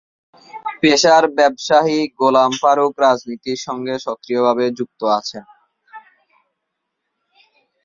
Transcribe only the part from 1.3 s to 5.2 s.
ব্যবসায়ী গোলাম ফারুক রাজনীতির সঙ্গে সক্রিয় ভাবে যুক্ত